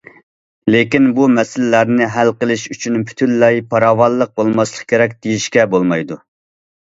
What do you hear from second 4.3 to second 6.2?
بولماسلىق كېرەك، دېيىشكە بولمايدۇ.